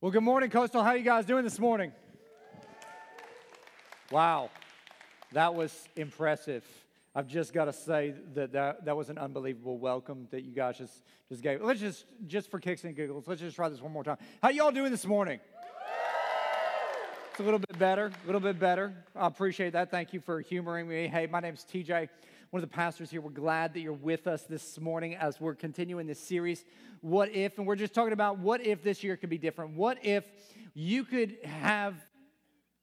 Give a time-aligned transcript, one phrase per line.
[0.00, 0.84] Well, good morning, Coastal.
[0.84, 1.90] How you guys doing this morning?
[4.12, 4.48] Wow,
[5.32, 6.64] that was impressive.
[7.16, 10.78] I've just got to say that, that that was an unbelievable welcome that you guys
[10.78, 11.60] just, just gave.
[11.62, 14.18] Let's just, just for kicks and giggles, let's just try this one more time.
[14.40, 15.40] How y'all doing this morning?
[17.32, 18.94] It's a little bit better, a little bit better.
[19.16, 19.90] I appreciate that.
[19.90, 21.08] Thank you for humoring me.
[21.08, 22.08] Hey, my name's TJ
[22.50, 23.20] one of the pastors here.
[23.20, 26.64] We're glad that you're with us this morning as we're continuing this series,
[27.02, 27.58] What If?
[27.58, 29.76] And we're just talking about what if this year could be different?
[29.76, 30.24] What if
[30.72, 31.94] you could have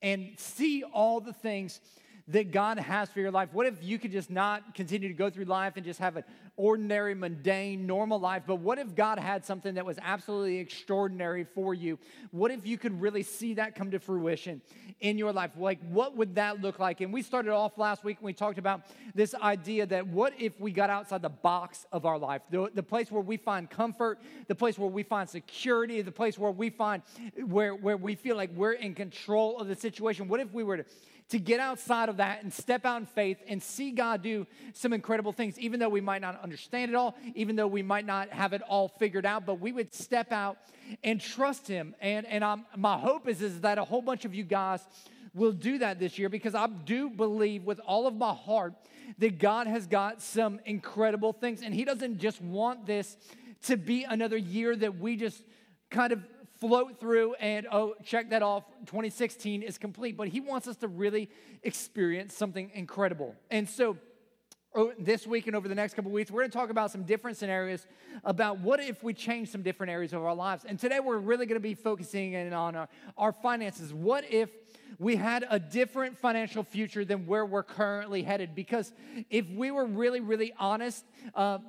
[0.04, 1.80] and see all the things
[2.28, 3.50] that God has for your life?
[3.54, 6.24] What if you could just not continue to go through life and just have an
[6.58, 8.44] ordinary, mundane, normal life?
[8.48, 12.00] But what if God had something that was absolutely extraordinary for you?
[12.32, 14.62] What if you could really see that come to fruition
[15.02, 15.52] in your life?
[15.56, 17.02] Like, what would that look like?
[17.02, 18.82] And we started off last week and we talked about
[19.14, 22.84] this idea that what if we got outside the box of our life, the, the
[22.84, 26.72] place where we find comfort, the place where we find security, the place where we
[26.72, 27.04] find
[27.46, 30.28] where, where we feel like we're in control of the situation?
[30.28, 30.86] What if we were to
[31.30, 34.94] to get outside of that and step out in faith and see God do some
[34.94, 38.30] incredible things, even though we might not understand it all, even though we might not
[38.30, 40.58] have it all figured out, but we would step out
[41.04, 41.96] and trust Him.
[42.00, 44.82] And, and I'm, my hope is, is that a whole bunch of you guys
[45.34, 48.74] will do that this year because I do believe with all of my heart
[49.18, 51.62] that God has got some incredible things.
[51.62, 53.18] And He doesn't just want this
[53.64, 55.42] to be another year that we just
[55.90, 56.22] kind of
[56.60, 60.18] float through and, oh, check that off, 2016 is complete.
[60.18, 61.30] But he wants us to really
[61.64, 63.36] experience something incredible.
[63.52, 63.98] And so,
[64.76, 67.04] oh, this week and over the next couple weeks, we're going to talk about some
[67.04, 67.88] different scenarios
[68.24, 70.66] about what if we change some different areas of our lives.
[70.66, 73.94] And today we're really going to be focusing in on our, our finances.
[73.94, 74.50] What if
[75.00, 78.56] we had a different financial future than where we're currently headed?
[78.56, 78.94] Because
[79.30, 81.60] if we were really, really honest, uh,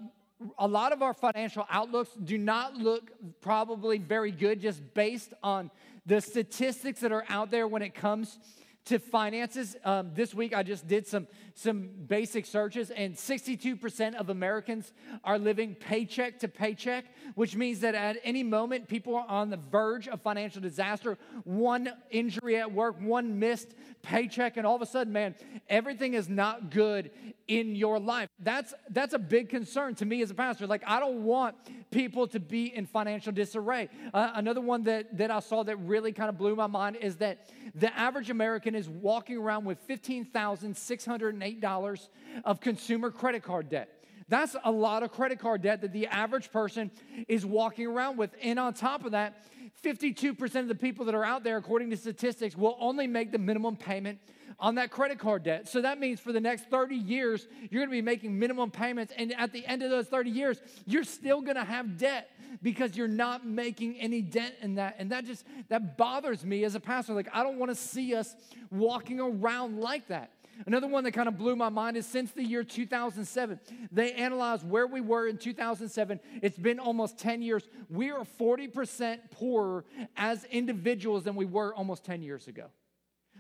[0.59, 5.71] a lot of our financial outlooks do not look probably very good just based on
[6.05, 8.39] the statistics that are out there when it comes
[8.87, 9.77] to finances.
[9.85, 14.93] Um, this week, I just did some, some basic searches, and 62% of Americans
[15.25, 17.05] are living paycheck to paycheck,
[17.35, 21.19] which means that at any moment, people are on the verge of financial disaster.
[21.45, 25.35] One injury at work, one missed paycheck, and all of a sudden, man,
[25.69, 27.11] everything is not good
[27.49, 28.29] in your life.
[28.39, 30.67] That's, that's a big concern to me as a pastor.
[30.67, 31.57] Like, I don't want
[31.91, 33.89] people to be in financial disarray.
[34.15, 37.17] Uh, another one that, that I saw that really kind of blew my mind is
[37.17, 42.09] that the average American is walking around with $15,608
[42.45, 43.97] of consumer credit card debt.
[44.29, 46.91] That's a lot of credit card debt that the average person
[47.29, 48.31] is walking around with.
[48.43, 49.47] And on top of that,
[49.83, 53.39] 52% of the people that are out there, according to statistics, will only make the
[53.39, 54.19] minimum payment
[54.59, 55.69] on that credit card debt.
[55.69, 59.13] So that means for the next 30 years, you're gonna be making minimum payments.
[59.17, 62.31] And at the end of those 30 years, you're still gonna have debt
[62.63, 64.97] because you're not making any dent in that.
[64.99, 67.15] And that just, that bothers me as a pastor.
[67.15, 68.35] Like, I don't wanna see us
[68.71, 70.31] walking around like that.
[70.65, 73.61] Another one that kind of blew my mind is since the year 2007,
[73.93, 76.19] they analyzed where we were in 2007.
[76.41, 77.69] It's been almost 10 years.
[77.91, 79.85] We are 40% poorer
[80.17, 82.67] as individuals than we were almost 10 years ago.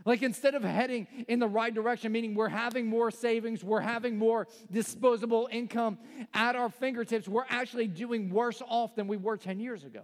[0.06, 4.16] Like instead of heading in the right direction, meaning we're having more savings, we're having
[4.16, 5.98] more disposable income
[6.32, 10.02] at our fingertips, we're actually doing worse off than we were 10 years ago.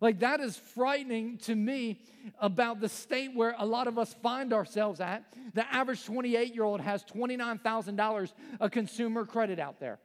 [0.00, 2.00] Like, that is frightening to me
[2.38, 5.24] about the state where a lot of us find ourselves at.
[5.54, 10.00] The average 28 year old has $29,000 of consumer credit out there.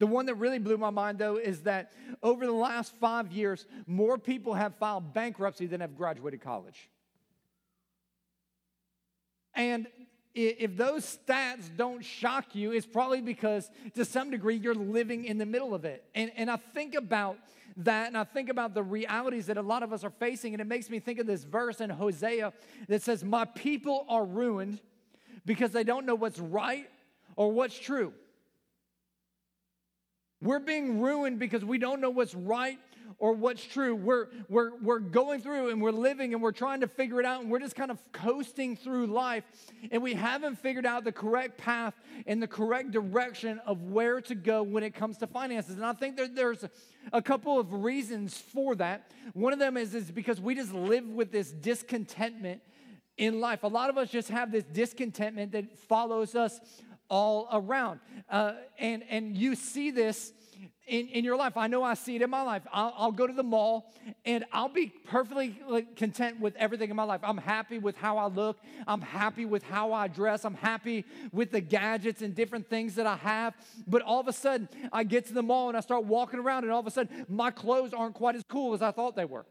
[0.00, 1.92] The one that really blew my mind, though, is that
[2.22, 6.90] over the last five years, more people have filed bankruptcy than have graduated college.
[9.56, 9.86] And
[10.34, 15.38] if those stats don't shock you, it's probably because to some degree you're living in
[15.38, 16.04] the middle of it.
[16.14, 17.38] And, and I think about
[17.78, 20.60] that and I think about the realities that a lot of us are facing, and
[20.60, 22.52] it makes me think of this verse in Hosea
[22.88, 24.80] that says, My people are ruined
[25.44, 26.88] because they don't know what's right
[27.36, 28.12] or what's true.
[30.40, 32.78] We're being ruined because we don't know what's right
[33.18, 33.94] or what's true.
[33.94, 37.42] We're, we're, we're going through and we're living and we're trying to figure it out
[37.42, 39.44] and we're just kind of coasting through life
[39.90, 41.94] and we haven't figured out the correct path
[42.26, 45.76] and the correct direction of where to go when it comes to finances.
[45.76, 46.64] And I think there's
[47.12, 49.10] a couple of reasons for that.
[49.32, 52.62] One of them is, is because we just live with this discontentment
[53.16, 53.62] in life.
[53.62, 56.60] A lot of us just have this discontentment that follows us
[57.08, 58.00] all around.
[58.28, 60.32] Uh, and, and you see this
[60.86, 61.56] in, in your life.
[61.56, 62.62] I know I see it in my life.
[62.72, 63.92] I'll, I'll go to the mall
[64.24, 65.58] and I'll be perfectly
[65.96, 67.20] content with everything in my life.
[67.22, 68.58] I'm happy with how I look.
[68.86, 70.44] I'm happy with how I dress.
[70.44, 73.54] I'm happy with the gadgets and different things that I have.
[73.86, 76.64] But all of a sudden, I get to the mall and I start walking around,
[76.64, 79.24] and all of a sudden, my clothes aren't quite as cool as I thought they
[79.24, 79.44] were.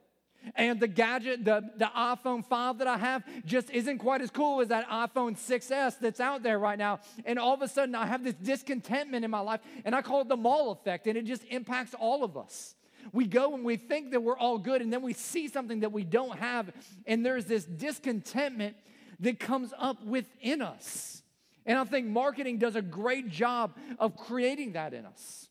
[0.55, 4.61] And the gadget, the, the iPhone 5 that I have, just isn't quite as cool
[4.61, 6.99] as that iPhone 6S that's out there right now.
[7.25, 10.21] And all of a sudden, I have this discontentment in my life, and I call
[10.21, 12.75] it the mall effect, and it just impacts all of us.
[13.11, 15.91] We go and we think that we're all good, and then we see something that
[15.91, 16.71] we don't have,
[17.05, 18.75] and there's this discontentment
[19.19, 21.21] that comes up within us.
[21.65, 25.47] And I think marketing does a great job of creating that in us.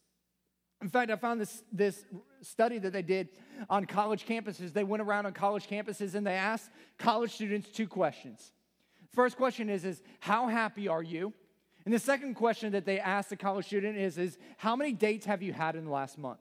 [0.84, 2.04] In fact, I found this, this
[2.42, 3.30] study that they did
[3.70, 4.70] on college campuses.
[4.70, 8.52] They went around on college campuses and they asked college students two questions.
[9.14, 11.32] First question is, is how happy are you?
[11.86, 15.24] And the second question that they asked the college student is, is how many dates
[15.24, 16.40] have you had in the last month?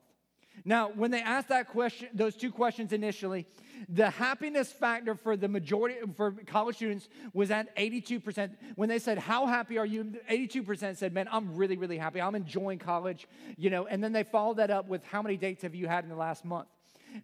[0.64, 3.46] Now, when they asked that question, those two questions initially,
[3.88, 8.50] the happiness factor for the majority for college students was at 82%.
[8.76, 12.20] When they said, "How happy are you?" 82% said, "Man, I'm really, really happy.
[12.20, 15.62] I'm enjoying college." You know, and then they followed that up with, "How many dates
[15.62, 16.68] have you had in the last month?"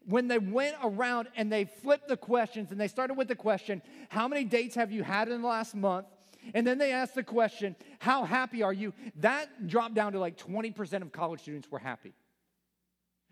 [0.04, 3.82] When they went around and they flipped the questions and they started with the question,
[4.08, 6.06] "How many dates have you had in the last month?"
[6.54, 8.94] And then they asked the question, How happy are you?
[9.16, 12.14] That dropped down to like 20% of college students were happy.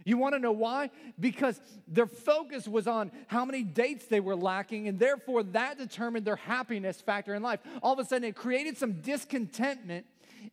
[0.04, 0.90] You want to know why?
[1.20, 6.24] Because their focus was on how many dates they were lacking, and therefore that determined
[6.26, 7.60] their happiness factor in life.
[7.82, 10.06] All of a sudden, it created some discontentment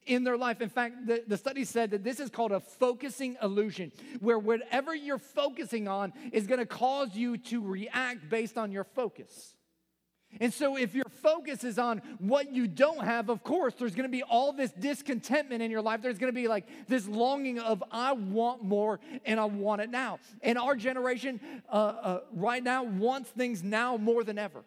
[0.06, 0.62] in their life.
[0.62, 4.94] In fact, the, the study said that this is called a focusing illusion, where whatever
[4.94, 9.55] you're focusing on is going to cause you to react based on your focus.
[10.40, 14.10] And so, if your focus is on what you don't have, of course, there's going
[14.10, 16.02] to be all this discontentment in your life.
[16.02, 19.90] There's going to be like this longing of, I want more and I want it
[19.90, 20.20] now.
[20.42, 21.40] And our generation
[21.70, 24.64] uh, uh, right now wants things now more than ever.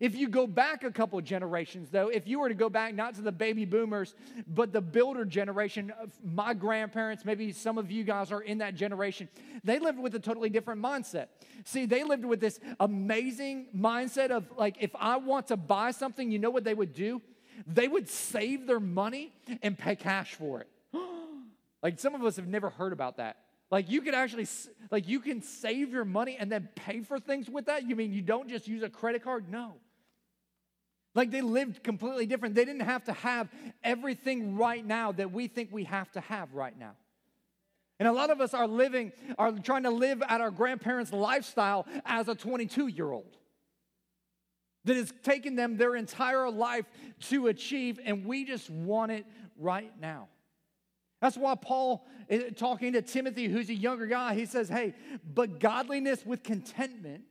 [0.00, 3.14] If you go back a couple generations, though, if you were to go back not
[3.16, 4.14] to the baby boomers,
[4.46, 8.74] but the builder generation, uh, my grandparents, maybe some of you guys are in that
[8.74, 9.28] generation,
[9.62, 11.26] they lived with a totally different mindset.
[11.64, 16.30] See, they lived with this amazing mindset of like, if I want to buy something,
[16.30, 17.20] you know what they would do?
[17.66, 20.68] They would save their money and pay cash for it.
[21.82, 23.36] like, some of us have never heard about that.
[23.70, 24.48] Like you can actually
[24.90, 27.88] like you can save your money and then pay for things with that?
[27.88, 29.48] You mean you don't just use a credit card?
[29.48, 29.74] No.
[31.14, 32.54] Like they lived completely different.
[32.54, 33.48] They didn't have to have
[33.82, 36.92] everything right now that we think we have to have right now.
[37.98, 41.86] And a lot of us are living, are trying to live at our grandparents' lifestyle
[42.06, 43.36] as a 22 year old
[44.84, 46.86] that has taken them their entire life
[47.28, 49.26] to achieve, and we just want it
[49.58, 50.28] right now.
[51.20, 52.06] That's why Paul,
[52.56, 57.24] talking to Timothy, who's a younger guy, he says, Hey, but godliness with contentment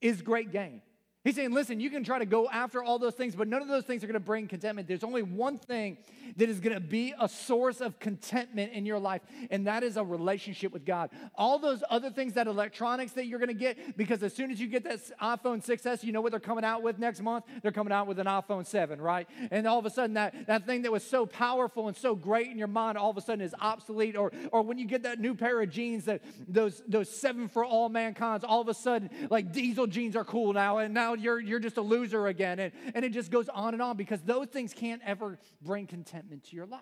[0.00, 0.80] is great gain.
[1.24, 3.66] He's saying, listen, you can try to go after all those things, but none of
[3.66, 4.86] those things are going to bring contentment.
[4.86, 5.98] There's only one thing
[6.36, 9.96] that is going to be a source of contentment in your life, and that is
[9.96, 11.10] a relationship with God.
[11.34, 14.60] All those other things, that electronics that you're going to get, because as soon as
[14.60, 17.44] you get that iPhone 6S, you know what they're coming out with next month?
[17.62, 19.28] They're coming out with an iPhone 7, right?
[19.50, 22.48] And all of a sudden, that, that thing that was so powerful and so great
[22.48, 24.16] in your mind all of a sudden is obsolete.
[24.16, 27.64] Or, or when you get that new pair of jeans, that those, those seven for
[27.64, 31.14] all mankind's, all of a sudden, like diesel jeans are cool now, and now now
[31.14, 32.58] you're, you're just a loser again.
[32.58, 36.44] And, and it just goes on and on because those things can't ever bring contentment
[36.44, 36.80] to your life.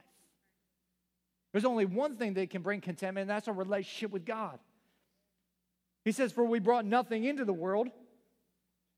[1.53, 4.59] There's only one thing that can bring contentment, and that's a relationship with God.
[6.05, 7.89] He says, For we brought nothing into the world,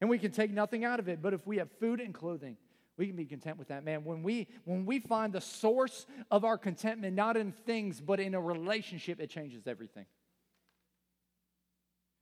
[0.01, 1.23] and we can take nothing out of it.
[1.23, 2.57] But if we have food and clothing,
[2.97, 4.05] we can be content with that, man.
[4.05, 8.35] When we when we find the source of our contentment not in things, but in
[8.35, 10.07] a relationship, it changes everything.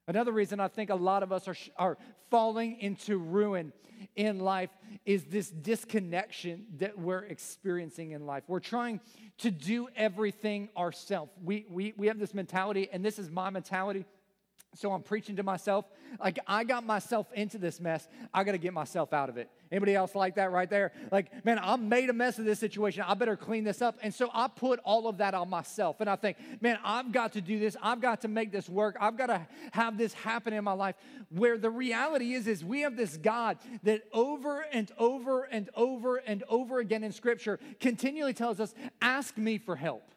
[0.09, 1.99] Another reason I think a lot of us are, are
[2.31, 3.73] falling into ruin
[4.15, 4.71] in life
[5.05, 8.45] is this disconnection that we're experiencing in life.
[8.47, 9.01] We're trying
[9.39, 11.33] to do everything ourselves.
[11.43, 14.05] We, we, we have this mentality, and this is my mentality.
[14.77, 15.87] So I'm preaching to myself.
[16.21, 18.09] Like I got myself into this mess.
[18.33, 19.51] I got to get myself out of it.
[19.73, 20.93] Anybody else like that right there?
[21.11, 23.05] Like, man, I made a mess of this situation.
[23.07, 23.99] I better clean this up.
[24.03, 26.01] And so I put all of that on myself.
[26.01, 27.77] And I think, man, I've got to do this.
[27.83, 28.97] I've got to make this work.
[29.01, 30.95] I've got to have this happen in my life.
[31.31, 36.19] Where the reality is, is we have this God that over and over and over
[36.19, 40.13] and over again in Scripture continually tells us, ask me for help.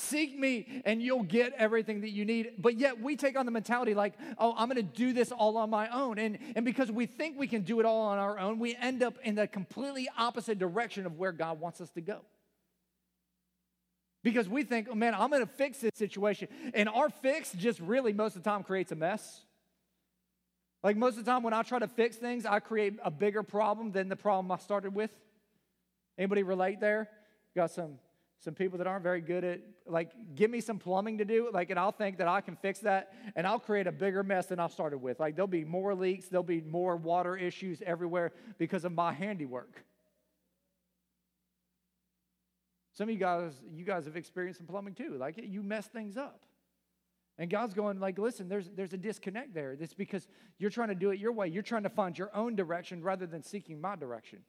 [0.00, 2.52] Seek me and you'll get everything that you need.
[2.58, 5.58] But yet we take on the mentality like, oh, I'm going to do this all
[5.58, 6.18] on my own.
[6.18, 9.02] And, and because we think we can do it all on our own, we end
[9.02, 12.20] up in the completely opposite direction of where God wants us to go.
[14.22, 16.48] Because we think, oh, man, I'm going to fix this situation.
[16.72, 19.42] And our fix just really most of the time creates a mess.
[20.82, 23.42] Like most of the time when I try to fix things, I create a bigger
[23.42, 25.10] problem than the problem I started with.
[26.16, 27.08] Anybody relate there?
[27.54, 27.98] Got some
[28.40, 31.70] some people that aren't very good at like give me some plumbing to do like
[31.70, 34.58] and i'll think that i can fix that and i'll create a bigger mess than
[34.58, 35.20] i started with.
[35.20, 39.84] Like there'll be more leaks there'll be more water issues everywhere because of my handiwork.
[42.92, 45.16] Some of you guys you guys have experienced some plumbing too.
[45.18, 46.44] Like you mess things up.
[47.38, 49.76] And god's going like listen there's there's a disconnect there.
[49.78, 50.26] It's because
[50.58, 51.48] you're trying to do it your way.
[51.48, 54.40] You're trying to find your own direction rather than seeking my direction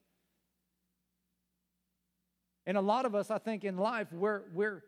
[2.66, 4.84] and a lot of us, I think, in life, we're, we're,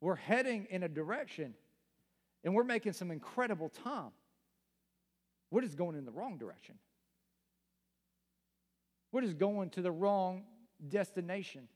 [0.00, 1.54] we're heading in a direction
[2.44, 4.12] and we're making some incredible time.
[5.50, 6.76] We're just going in the wrong direction.
[9.12, 10.44] We're just going to the wrong
[10.88, 11.68] destination.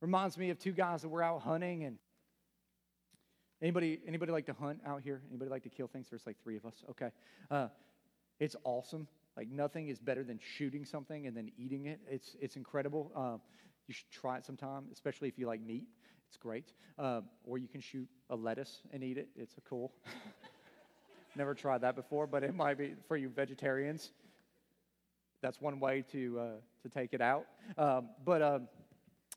[0.00, 1.96] Reminds me of two guys that were out hunting and
[3.62, 5.22] anybody anybody like to hunt out here?
[5.30, 6.08] Anybody like to kill things?
[6.10, 6.82] There's like three of us.
[6.90, 7.10] Okay.
[7.48, 7.68] Uh,
[8.40, 9.06] it's awesome.
[9.36, 12.00] Like nothing is better than shooting something and then eating it.
[12.08, 13.10] It's, it's incredible.
[13.14, 13.40] Um,
[13.88, 15.84] you should try it sometime, especially if you like meat.
[16.28, 16.72] It's great.
[16.98, 19.28] Um, or you can shoot a lettuce and eat it.
[19.36, 19.92] It's cool.
[21.36, 24.12] Never tried that before, but it might be for you vegetarians.
[25.40, 26.50] That's one way to, uh,
[26.82, 27.46] to take it out.
[27.76, 28.68] Um, but um,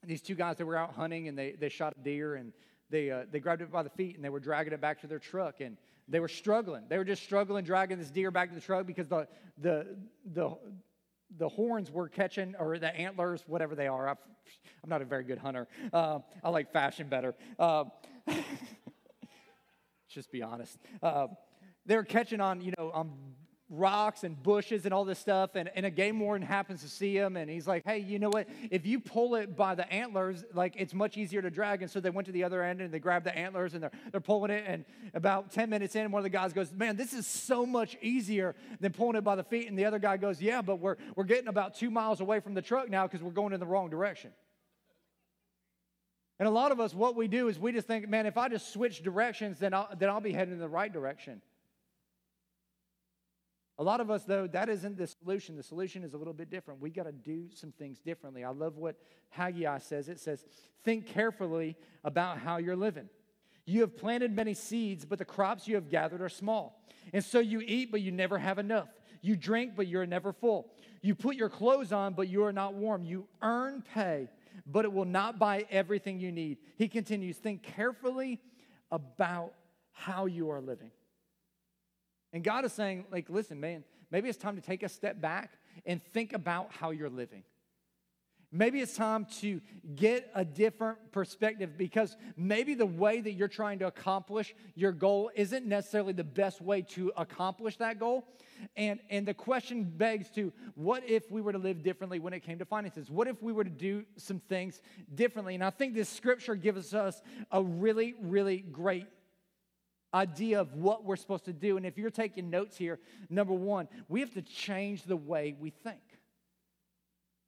[0.06, 2.54] these two guys, they were out hunting and they, they shot a deer and
[2.90, 5.08] they, uh, they grabbed it by the feet and they were dragging it back to
[5.08, 5.62] their truck.
[5.62, 6.84] And they were struggling.
[6.88, 9.98] They were just struggling, dragging this deer back to the truck because the, the,
[10.34, 10.58] the,
[11.38, 14.08] the horns were catching, or the antlers, whatever they are.
[14.08, 14.18] i am
[14.88, 15.68] not a very good hunter.
[15.92, 17.36] Uh, I like fashion better.
[17.58, 17.86] Uh,
[20.10, 20.78] just be honest.
[21.02, 21.28] Uh,
[21.86, 23.12] they were catching on, you know, on
[23.70, 25.56] rocks and bushes and all this stuff.
[25.56, 28.30] And, and a game warden happens to see him and he's like, hey, you know
[28.30, 28.48] what?
[28.70, 31.82] If you pull it by the antlers, like it's much easier to drag.
[31.82, 33.92] And so they went to the other end and they grabbed the antlers and they're,
[34.12, 34.64] they're pulling it.
[34.68, 37.98] And about 10 minutes in, one of the guys goes, man, this is so much
[38.02, 39.68] easier than pulling it by the feet.
[39.68, 42.54] And the other guy goes, yeah, but we're, we're getting about two miles away from
[42.54, 44.32] the truck now because we're going in the wrong direction.
[46.38, 48.50] And a lot of us, what we do is we just think, man, if I
[48.50, 51.42] just switch directions, then I'll, then I'll be heading in the right direction.
[53.78, 55.58] A lot of us, though, that isn't the solution.
[55.58, 56.80] The solution is a little bit different.
[56.80, 58.44] We got to do some things differently.
[58.44, 58.96] I love what
[59.30, 60.08] Haggai says.
[60.08, 60.46] It says,
[60.84, 63.10] Think carefully about how you're living.
[63.66, 66.82] You have planted many seeds, but the crops you have gathered are small.
[67.12, 68.88] And so you eat, but you never have enough.
[69.22, 70.70] You drink, but you're never full.
[71.02, 73.04] You put your clothes on, but you are not warm.
[73.04, 74.30] You earn pay,
[74.66, 76.60] but it will not buy everything you need.
[76.78, 78.40] He continues, Think carefully
[78.92, 79.54] about
[79.92, 80.92] how you are living.
[82.36, 85.52] And God is saying, like, listen, man, maybe it's time to take a step back
[85.86, 87.44] and think about how you're living.
[88.52, 89.62] Maybe it's time to
[89.96, 95.32] get a different perspective because maybe the way that you're trying to accomplish your goal
[95.34, 98.28] isn't necessarily the best way to accomplish that goal.
[98.76, 102.42] And, and the question begs to what if we were to live differently when it
[102.42, 103.10] came to finances?
[103.10, 104.82] What if we were to do some things
[105.14, 105.56] differently?
[105.56, 109.08] And I think this scripture gives us a really, really great
[110.16, 111.78] idea of what we're supposed to do.
[111.78, 115.70] And if you're taking notes here, number one, we have to change the way we
[115.70, 116.00] think.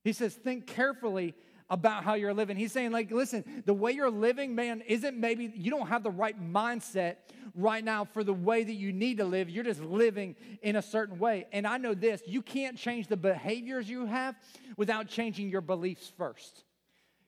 [0.04, 1.34] He says, think carefully
[1.70, 2.56] about how you're living.
[2.56, 6.12] He's saying, like, listen, the way you're living, man, isn't maybe you don't have the
[6.12, 7.16] right mindset
[7.56, 9.50] right now for the way that you need to live.
[9.50, 11.48] You're just living in a certain way.
[11.52, 14.36] And I know this you can't change the behaviors you have
[14.78, 16.64] without changing your beliefs first.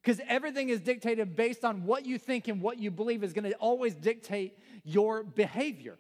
[0.02, 3.50] Because everything is dictated based on what you think and what you believe is going
[3.50, 5.98] to always dictate your behavior.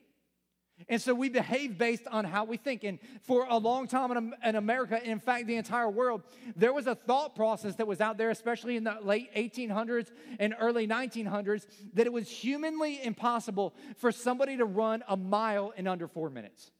[0.87, 2.85] And so we behave based on how we think.
[2.85, 6.21] And for a long time in, America, in fact, the entire world,
[6.55, 10.55] there was a thought process that was out there, especially in the late 1800s and
[10.59, 16.07] early 1900s, that it was humanly impossible for somebody to run a mile in under
[16.07, 16.71] four minutes.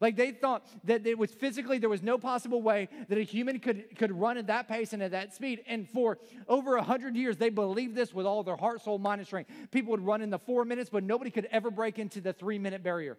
[0.00, 3.58] Like they thought that it was physically, there was no possible way that a human
[3.58, 5.62] could, could run at that pace and at that speed.
[5.66, 9.26] And for over 100 years, they believed this with all their heart, soul, mind, and
[9.26, 9.50] strength.
[9.70, 12.58] People would run in the four minutes, but nobody could ever break into the three
[12.58, 13.16] minute barrier.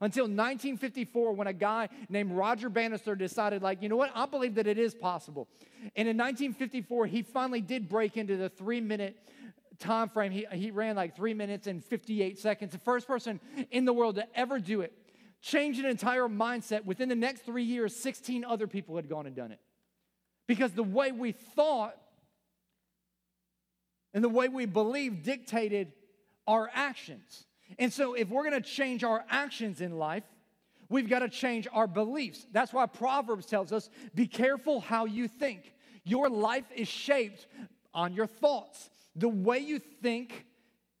[0.00, 4.54] Until 1954, when a guy named Roger Bannister decided, like, you know what, I believe
[4.54, 5.48] that it is possible.
[5.96, 9.16] And in 1954, he finally did break into the three minute
[9.80, 10.30] time frame.
[10.30, 12.70] He, he ran like three minutes and 58 seconds.
[12.70, 14.92] The first person in the world to ever do it
[15.40, 16.84] change an entire mindset.
[16.84, 19.60] Within the next three years, 16 other people had gone and done it.
[20.46, 21.96] Because the way we thought
[24.12, 25.92] and the way we believed dictated
[26.46, 27.46] our actions.
[27.78, 30.24] And so, if we're gonna change our actions in life,
[30.90, 32.46] we've got to change our beliefs.
[32.52, 35.72] That's why Proverbs tells us be careful how you think.
[36.04, 37.46] Your life is shaped
[37.94, 38.90] on your thoughts.
[39.16, 40.46] The way you think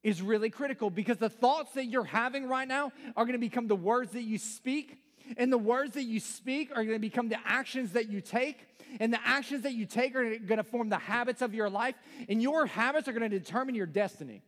[0.02, 3.66] is really critical because the thoughts that you're having right now are going to become
[3.66, 4.98] the words that you speak.
[5.36, 8.66] And the words that you speak are going to become the actions that you take.
[8.98, 11.94] And the actions that you take are going to form the habits of your life.
[12.28, 14.42] And your habits are going to determine your destiny.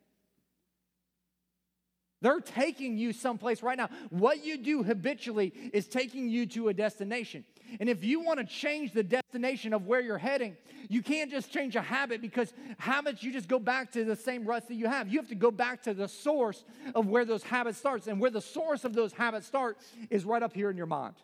[2.23, 3.91] They're taking you someplace right now.
[4.11, 7.45] What you do habitually is taking you to a destination.
[7.81, 10.57] And if you want to change the destination of where you're heading,
[10.89, 14.45] you can't just change a habit because habits, you just go back to the same
[14.45, 15.09] ruts that you have.
[15.09, 16.65] You have to go back to the source
[16.95, 18.07] of where those habits starts.
[18.07, 19.79] And where the source of those habits start
[20.11, 21.15] is right up here in your mind.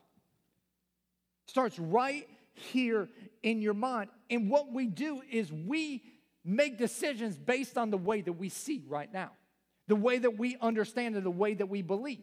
[1.46, 3.08] Starts right here
[3.42, 4.10] in your mind.
[4.30, 6.02] And what we do is we
[6.44, 9.30] make decisions based on the way that we see right now
[9.88, 12.22] the way that we understand and the way that we believe.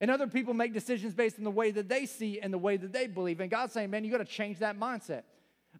[0.00, 2.76] And other people make decisions based on the way that they see and the way
[2.76, 3.40] that they believe.
[3.40, 5.22] And God's saying, man, you got to change that mindset.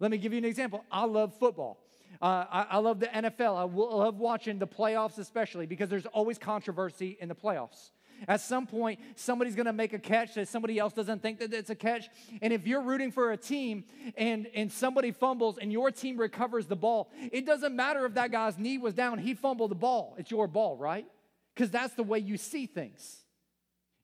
[0.00, 0.85] Let me give you an example.
[0.90, 1.78] I love football.
[2.20, 3.56] Uh, I, I, love the NFL.
[3.56, 7.90] I love watching the playoffs, especially because there's always controversy in the playoffs.
[8.26, 11.52] At some point, somebody's going to make a catch that somebody else doesn't think that
[11.52, 12.08] it's a catch.
[12.40, 13.85] And if you're rooting for a team
[14.16, 18.32] and, and somebody fumbles and your team recovers the ball, it doesn't matter if that
[18.32, 20.14] guy's knee was down, he fumbled the ball.
[20.18, 21.06] It's your ball, right?
[21.54, 23.25] Because that's the way you see things.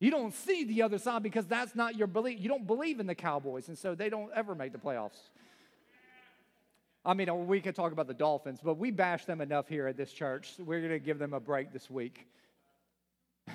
[0.02, 2.40] You don't see the other side because that's not your belief.
[2.40, 5.30] You don't believe in the Cowboys, and so they don't ever make the playoffs.
[7.04, 9.97] I mean, we could talk about the Dolphins, but we bash them enough here at
[9.97, 10.54] this church.
[10.59, 12.26] We're going to give them a break this week.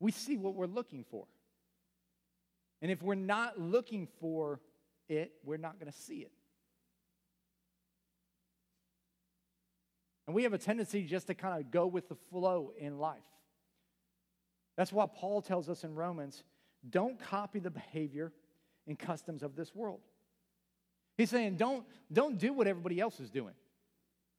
[0.00, 1.26] we see what we're looking for.
[2.80, 4.58] And if we're not looking for
[5.08, 6.32] it, we're not going to see it.
[10.26, 13.18] And we have a tendency just to kind of go with the flow in life.
[14.76, 16.44] That's why Paul tells us in Romans
[16.88, 18.32] don't copy the behavior
[18.86, 20.00] and customs of this world.
[21.16, 23.54] He's saying don't, don't do what everybody else is doing.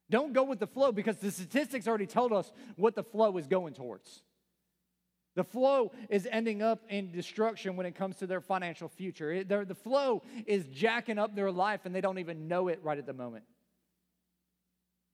[0.10, 3.48] Don't go with the flow because the statistics already told us what the flow is
[3.48, 4.22] going towards.
[5.36, 9.32] The flow is ending up in destruction when it comes to their financial future.
[9.32, 12.98] It, the flow is jacking up their life and they don't even know it right
[12.98, 13.46] at the moment.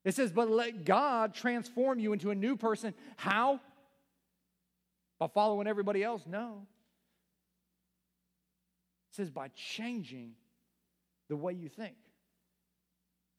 [0.05, 2.93] It says, but let God transform you into a new person.
[3.17, 3.59] How?
[5.19, 6.23] By following everybody else?
[6.25, 6.65] No.
[9.11, 10.33] It says, by changing
[11.27, 11.95] the way you think.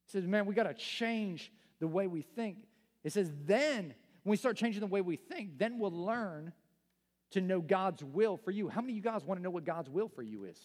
[0.07, 2.57] It says, man, we got to change the way we think.
[3.03, 6.53] It says, then, when we start changing the way we think, then we'll learn
[7.31, 8.67] to know God's will for you.
[8.67, 10.59] How many of you guys want to know what God's will for you is?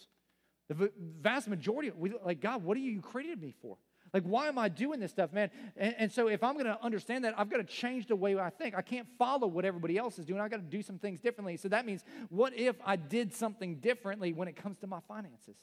[0.69, 3.77] The vast majority, of we, like, God, what are you created me for?
[4.17, 5.51] Like, why am I doing this stuff, man?
[5.75, 8.35] And, and so, if I'm going to understand that, I've got to change the way
[8.35, 8.73] I think.
[8.75, 10.41] I can't follow what everybody else is doing.
[10.41, 11.55] I've got to do some things differently.
[11.55, 15.55] So, that means, what if I did something differently when it comes to my finances?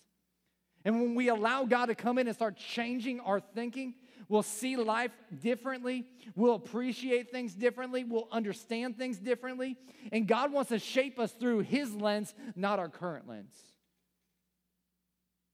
[0.85, 3.95] And when we allow God to come in and start changing our thinking,
[4.29, 6.05] we'll see life differently.
[6.37, 8.05] We'll appreciate things differently.
[8.05, 9.77] We'll understand things differently.
[10.13, 13.57] And God wants to shape us through His lens, not our current lens.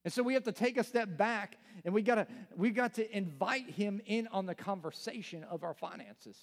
[0.03, 3.17] And so we have to take a step back and we gotta we got to
[3.17, 6.37] invite him in on the conversation of our finances.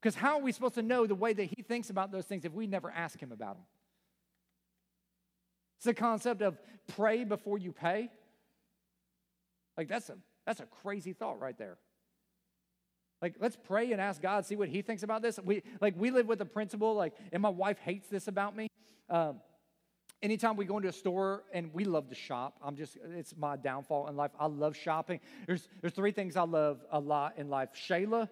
[0.00, 2.44] Because how are we supposed to know the way that he thinks about those things
[2.44, 3.64] if we never ask him about them?
[5.78, 6.58] It's the concept of
[6.96, 8.10] pray before you pay.
[9.76, 10.16] Like that's a
[10.46, 11.78] that's a crazy thought right there.
[13.20, 15.38] Like, let's pray and ask God, see what He thinks about this.
[15.42, 18.68] We like we live with a principle, like, and my wife hates this about me.
[19.10, 19.40] Um,
[20.22, 23.56] anytime we go into a store and we love to shop, I'm just it's my
[23.56, 24.30] downfall in life.
[24.38, 25.20] I love shopping.
[25.46, 28.28] There's there's three things I love a lot in life: Shayla,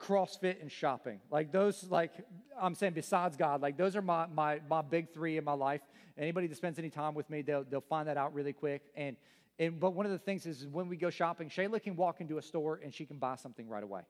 [0.00, 1.20] CrossFit, and shopping.
[1.30, 2.12] Like those, like
[2.60, 5.82] I'm saying, besides God, like those are my my my big three in my life.
[6.18, 8.82] Anybody that spends any time with me, they'll they'll find that out really quick.
[8.94, 9.16] And
[9.58, 12.36] and, but one of the things is when we go shopping, Shayla can walk into
[12.36, 14.02] a store and she can buy something right away.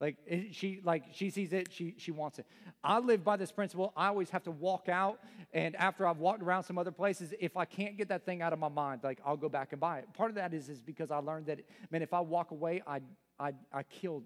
[0.00, 0.16] Like
[0.52, 2.46] she like she sees it, she she wants it.
[2.84, 3.92] I live by this principle.
[3.96, 5.18] I always have to walk out,
[5.52, 8.52] and after I've walked around some other places, if I can't get that thing out
[8.52, 10.12] of my mind, like I'll go back and buy it.
[10.14, 13.00] Part of that is is because I learned that man, if I walk away, I
[13.40, 14.22] I I kill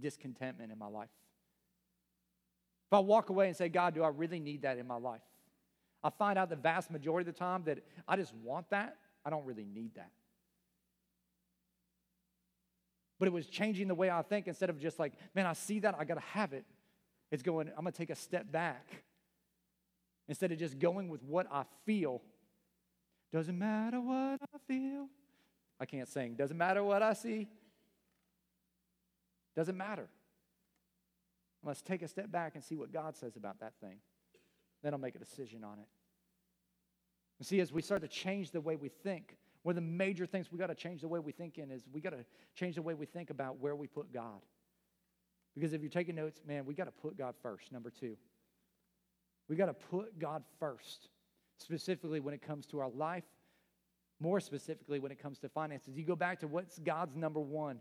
[0.00, 1.08] discontentment in my life.
[2.88, 5.22] If I walk away and say, God, do I really need that in my life?
[6.04, 9.30] I find out the vast majority of the time that I just want that I
[9.30, 10.12] don't really need that.
[13.18, 15.80] But it was changing the way I think instead of just like, man, I see
[15.80, 16.64] that, I got to have it.
[17.30, 19.02] It's going, I'm to take a step back.
[20.28, 22.20] Instead of just going with what I feel.
[23.32, 25.08] Doesn't matter what I feel.
[25.80, 26.34] I can't sing.
[26.34, 27.48] Doesn't matter what I see.
[29.54, 30.08] Doesn't matter.
[31.64, 33.98] Let's take a step back and see what God says about that thing.
[34.82, 35.88] Then I'll make a decision on it.
[37.38, 40.26] And see, as we start to change the way we think, One of the major
[40.26, 42.24] things we got to change the way we think in is we got to
[42.54, 44.40] change the way we think about where we put God.
[45.56, 48.16] Because if you're taking notes, man, we got to put God first, number two.
[49.48, 51.08] We got to put God first,
[51.58, 53.24] specifically when it comes to our life,
[54.20, 55.96] more specifically when it comes to finances.
[55.96, 57.80] You go back to what's God's number one.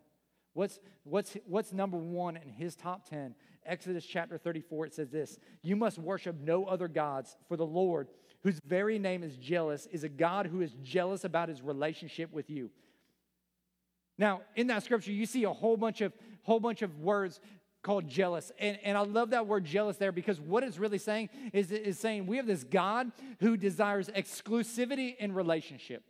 [0.56, 3.36] What's, what's, what's number one in his top 10?
[3.63, 8.08] Exodus chapter 34, it says this You must worship no other gods, for the Lord,
[8.45, 12.47] whose very name is jealous, is a God who is jealous about his relationship with
[12.47, 12.69] you.
[14.19, 17.41] Now, in that scripture, you see a whole bunch of whole bunch of words
[17.81, 18.51] called jealous.
[18.60, 21.97] And, and I love that word jealous there because what it's really saying is, is
[21.97, 26.03] saying we have this God who desires exclusivity in relationship.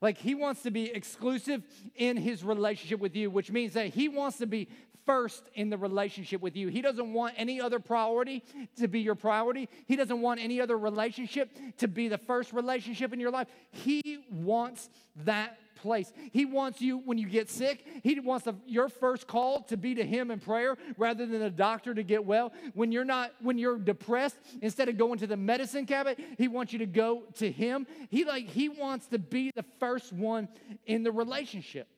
[0.00, 1.62] Like he wants to be exclusive
[1.94, 4.68] in his relationship with you, which means that he wants to be
[5.04, 6.68] first in the relationship with you.
[6.68, 8.42] He doesn't want any other priority
[8.76, 9.68] to be your priority.
[9.86, 13.48] He doesn't want any other relationship to be the first relationship in your life.
[13.70, 14.88] He wants
[15.24, 16.12] that place.
[16.30, 17.84] He wants you when you get sick.
[18.02, 21.50] He wants the, your first call to be to him in prayer rather than a
[21.50, 22.52] doctor to get well.
[22.74, 26.72] When you're not when you're depressed, instead of going to the medicine cabinet, he wants
[26.72, 27.86] you to go to him.
[28.08, 30.48] He like he wants to be the first one
[30.86, 31.88] in the relationship.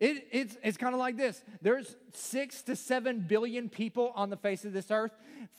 [0.00, 4.36] It, it's it's kind of like this there's six to seven billion people on the
[4.36, 5.12] face of this earth.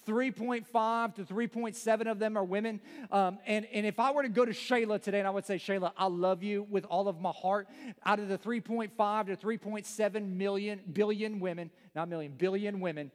[0.07, 2.81] 3.5 to 3.7 of them are women.
[3.11, 5.57] Um, and, and if I were to go to Shayla today and I would say,
[5.57, 7.67] Shayla, I love you with all of my heart,
[8.05, 13.11] out of the 3.5 to 3.7 million, billion women, not million, billion women,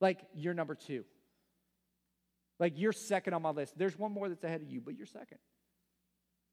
[0.00, 1.04] like you're number two.
[2.60, 3.76] Like you're second on my list.
[3.76, 5.38] There's one more that's ahead of you, but you're second.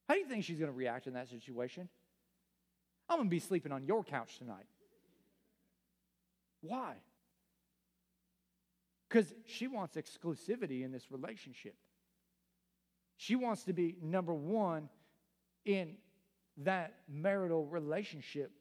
[0.07, 1.89] How do you think she's going to react in that situation?
[3.09, 4.67] I'm going to be sleeping on your couch tonight.
[6.61, 6.93] Why?
[9.07, 11.75] Because she wants exclusivity in this relationship.
[13.17, 14.89] She wants to be number one
[15.65, 15.95] in
[16.57, 18.51] that marital relationship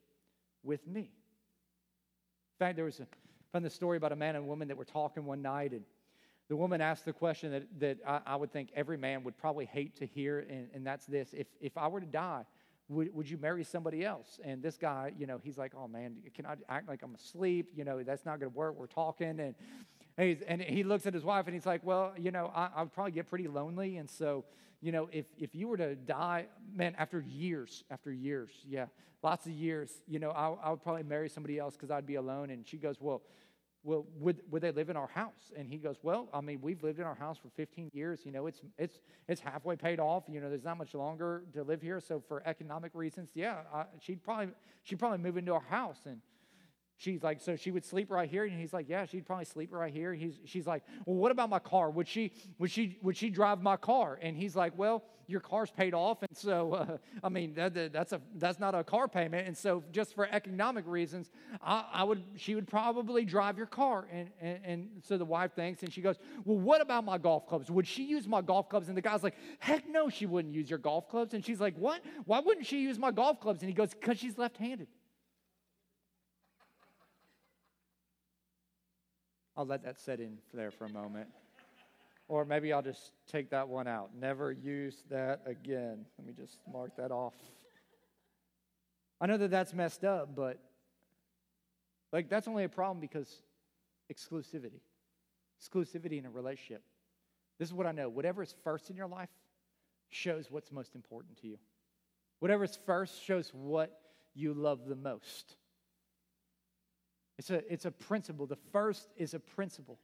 [0.63, 1.01] with me.
[1.01, 2.99] In fact, there was
[3.53, 5.83] a, the story about a man and woman that were talking one night, and
[6.49, 9.65] the woman asked the question that, that I, I would think every man would probably
[9.65, 12.45] hate to hear, and, and that's this if, if I were to die,
[12.89, 14.39] would, would you marry somebody else?
[14.43, 17.69] And this guy, you know, he's like, oh man, can I act like I'm asleep?
[17.75, 18.75] You know, that's not going to work.
[18.77, 19.39] We're talking.
[19.39, 19.55] And,
[20.47, 22.91] and he looks at his wife and he's like, well, you know, I, I would
[22.91, 23.97] probably get pretty lonely.
[23.97, 24.43] And so,
[24.81, 28.85] you know, if, if you were to die, man, after years, after years, yeah,
[29.21, 32.15] lots of years, you know, I, I would probably marry somebody else because I'd be
[32.15, 32.49] alone.
[32.49, 33.21] And she goes, well,
[33.83, 35.51] well, would, would they live in our house?
[35.55, 38.21] And he goes, well, I mean, we've lived in our house for 15 years.
[38.25, 40.23] You know, it's, it's, it's halfway paid off.
[40.27, 41.99] You know, there's not much longer to live here.
[41.99, 44.49] So for economic reasons, yeah, I, she'd probably,
[44.83, 45.99] she'd probably move into our house.
[46.05, 46.19] And
[46.99, 48.43] she's like, so she would sleep right here.
[48.43, 50.13] And he's like, yeah, she'd probably sleep right here.
[50.13, 51.89] He's, she's like, well, what about my car?
[51.89, 54.19] Would she, would she, would she drive my car?
[54.21, 58.13] And he's like, well, your car's paid off, and so uh, I mean that, that's
[58.13, 61.29] a that's not a car payment, and so just for economic reasons,
[61.61, 65.53] I, I would she would probably drive your car, and, and and so the wife
[65.53, 67.69] thinks, and she goes, well, what about my golf clubs?
[67.69, 68.87] Would she use my golf clubs?
[68.87, 71.75] And the guy's like, heck no, she wouldn't use your golf clubs, and she's like,
[71.77, 72.01] what?
[72.25, 73.61] Why wouldn't she use my golf clubs?
[73.61, 74.87] And he goes, because she's left-handed.
[79.59, 81.27] I'll let that set in there for a moment.
[82.29, 84.11] Or maybe I'll just take that one out.
[84.17, 86.05] Never use that again.
[86.17, 87.33] Let me just mark that off.
[89.19, 90.59] I know that that's messed up, but
[92.13, 93.41] like that's only a problem because
[94.09, 94.79] exclusivity.
[95.61, 96.81] Exclusivity in a relationship.
[97.57, 98.07] This is what I know.
[98.07, 99.27] Whatever is first in your life
[100.09, 101.57] shows what's most important to you.
[102.39, 103.99] Whatever is first shows what
[104.33, 105.57] you love the most.
[107.39, 108.45] It's a, it's a principle.
[108.45, 109.97] The first is a principle.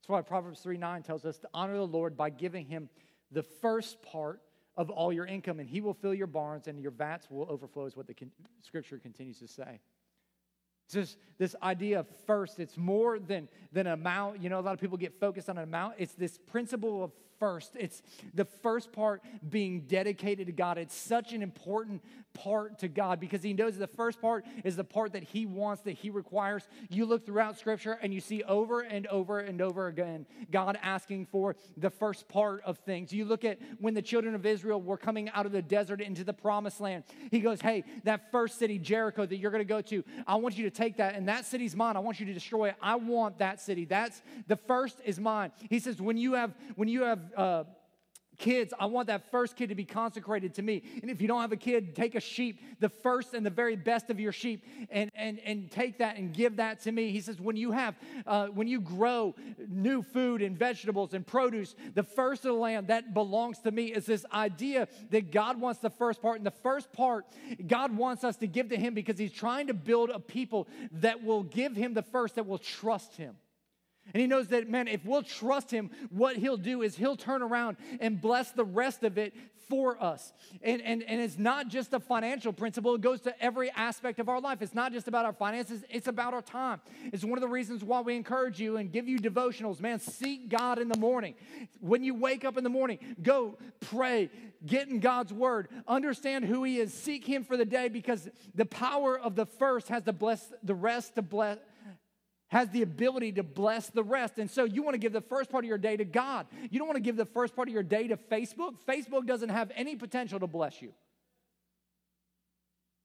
[0.00, 2.88] That's why Proverbs 3 9 tells us to honor the Lord by giving him
[3.30, 4.40] the first part
[4.74, 7.84] of all your income, and he will fill your barns and your vats will overflow,
[7.84, 9.78] is what the con- scripture continues to say.
[10.86, 14.42] It's this, this idea of first, it's more than, than amount.
[14.42, 15.96] You know, a lot of people get focused on an amount.
[15.98, 17.72] It's this principle of first.
[17.78, 18.02] It's
[18.34, 20.78] the first part being dedicated to God.
[20.78, 22.02] It's such an important
[22.34, 25.82] part to God because He knows the first part is the part that He wants,
[25.82, 26.66] that He requires.
[26.90, 31.26] You look throughout Scripture and you see over and over and over again God asking
[31.26, 33.12] for the first part of things.
[33.12, 36.24] You look at when the children of Israel were coming out of the desert into
[36.24, 39.80] the promised land, He goes, Hey, that first city, Jericho, that you're going to go
[39.80, 41.96] to, I want you to take that, and that city's mine.
[41.96, 42.76] I want you to destroy it.
[42.82, 43.84] I want that city.
[43.84, 45.52] That's the first is mine.
[45.70, 47.64] He says, When you have, when you have, uh,
[48.38, 50.82] Kids, I want that first kid to be consecrated to me.
[51.02, 53.76] And if you don't have a kid, take a sheep, the first and the very
[53.76, 57.10] best of your sheep, and, and, and take that and give that to me.
[57.10, 57.94] He says, when you have,
[58.26, 59.34] uh, when you grow
[59.68, 63.86] new food and vegetables and produce, the first of the land that belongs to me
[63.86, 66.38] is this idea that God wants the first part.
[66.38, 67.26] And the first part,
[67.66, 71.22] God wants us to give to Him because He's trying to build a people that
[71.22, 73.36] will give Him the first, that will trust Him.
[74.12, 77.42] And he knows that, man, if we'll trust him, what he'll do is he'll turn
[77.42, 79.34] around and bless the rest of it
[79.68, 80.32] for us.
[80.62, 84.28] And, and, and it's not just a financial principle, it goes to every aspect of
[84.28, 84.62] our life.
[84.62, 86.80] It's not just about our finances, it's about our time.
[87.12, 89.80] It's one of the reasons why we encourage you and give you devotionals.
[89.80, 91.34] Man, seek God in the morning.
[91.80, 94.30] When you wake up in the morning, go pray,
[94.66, 98.66] get in God's word, understand who he is, seek him for the day because the
[98.66, 101.58] power of the first has to bless the rest to bless
[102.54, 104.38] has the ability to bless the rest.
[104.38, 106.46] And so you want to give the first part of your day to God.
[106.70, 108.74] You don't want to give the first part of your day to Facebook.
[108.88, 110.92] Facebook doesn't have any potential to bless you.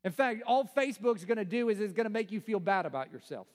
[0.04, 2.86] In fact, all Facebook's going to do is it's going to make you feel bad
[2.86, 3.48] about yourself.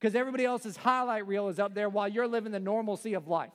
[0.00, 3.52] Because everybody else's highlight reel is up there while you're living the normalcy of life.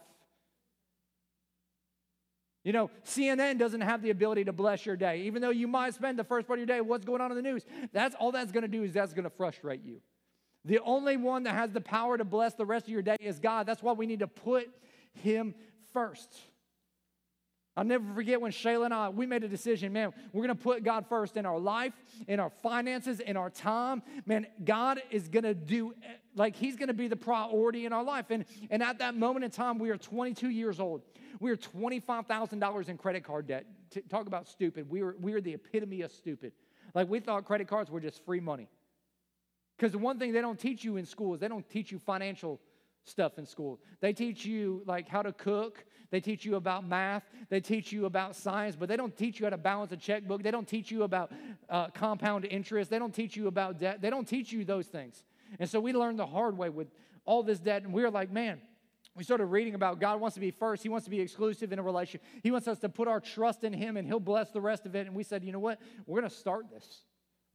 [2.63, 5.23] You know, CNN doesn't have the ability to bless your day.
[5.23, 7.35] Even though you might spend the first part of your day, what's going on in
[7.35, 7.65] the news?
[7.91, 9.99] That's all that's going to do is that's going to frustrate you.
[10.67, 13.39] The only one that has the power to bless the rest of your day is
[13.39, 13.65] God.
[13.65, 14.69] That's why we need to put
[15.13, 15.55] Him
[15.93, 16.37] first.
[17.77, 20.83] I'll never forget when Shayla and I, we made a decision, man, we're to put
[20.83, 21.93] God first in our life,
[22.27, 24.01] in our finances, in our time.
[24.25, 25.93] Man, God is to do,
[26.35, 28.25] like, He's to be the priority in our life.
[28.29, 31.03] And, and at that moment in time, we are 22 years old.
[31.39, 33.65] We are $25,000 in credit card debt.
[34.09, 34.89] Talk about stupid.
[34.89, 36.51] We were, we were the epitome of stupid.
[36.93, 38.67] Like, we thought credit cards were just free money.
[39.77, 41.99] Because the one thing they don't teach you in school is they don't teach you
[41.99, 42.59] financial
[43.03, 43.79] stuff in school.
[44.01, 48.05] They teach you like how to cook, they teach you about math, they teach you
[48.05, 50.43] about science, but they don't teach you how to balance a checkbook.
[50.43, 51.31] They don't teach you about
[51.69, 52.89] uh, compound interest.
[52.89, 54.01] They don't teach you about debt.
[54.01, 55.23] They don't teach you those things.
[55.59, 56.87] And so we learned the hard way with
[57.25, 58.61] all this debt, and we were like, man,
[59.15, 60.83] we started reading about God wants to be first.
[60.83, 62.23] He wants to be exclusive in a relationship.
[62.43, 64.95] He wants us to put our trust in Him, and He'll bless the rest of
[64.95, 65.07] it.
[65.07, 65.79] And we said, you know what?
[66.05, 67.01] We're going to start this.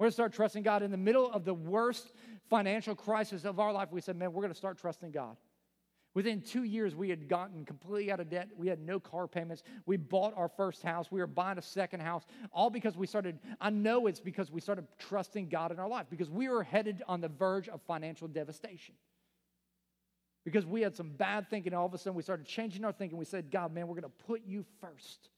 [0.03, 0.83] We're going to start trusting God.
[0.83, 2.12] In the middle of the worst
[2.51, 5.37] financial crisis of our life, we said, man, we're going to start trusting God.
[6.15, 8.49] Within two years, we had gotten completely out of debt.
[8.57, 9.62] We had no car payments.
[9.87, 11.12] We bought our first house.
[11.12, 13.38] We were buying a second house, all because we started.
[13.61, 17.05] I know it's because we started trusting God in our life, because we were headed
[17.07, 18.97] on the verge of financial devastation.
[20.45, 23.19] Because we had some bad thinking, all of a sudden we started changing our thinking.
[23.19, 25.29] We said, God, man, we're going to put you first.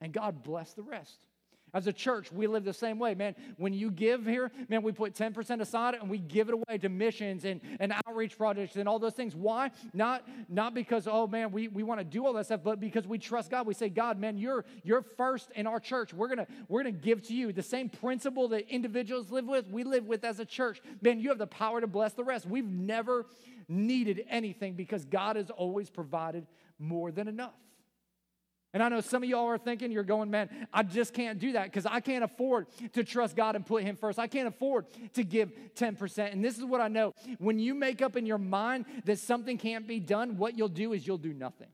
[0.00, 1.26] And God blessed the rest.
[1.74, 3.34] As a church, we live the same way, man.
[3.56, 6.88] When you give here, man, we put 10% aside and we give it away to
[6.88, 9.34] missions and, and outreach projects and all those things.
[9.34, 9.72] Why?
[9.92, 13.08] Not, not because, oh man, we, we want to do all that stuff, but because
[13.08, 13.66] we trust God.
[13.66, 16.14] We say, God, man, you're you're first in our church.
[16.14, 17.52] We're gonna we're gonna give to you.
[17.52, 20.80] The same principle that individuals live with, we live with as a church.
[21.02, 22.46] Man, you have the power to bless the rest.
[22.46, 23.26] We've never
[23.68, 26.46] needed anything because God has always provided
[26.78, 27.54] more than enough.
[28.74, 31.52] And I know some of y'all are thinking, you're going, man, I just can't do
[31.52, 34.18] that because I can't afford to trust God and put Him first.
[34.18, 36.32] I can't afford to give 10%.
[36.32, 39.58] And this is what I know when you make up in your mind that something
[39.58, 41.68] can't be done, what you'll do is you'll do nothing.